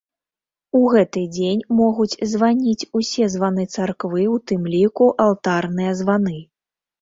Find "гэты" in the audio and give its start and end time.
0.93-1.21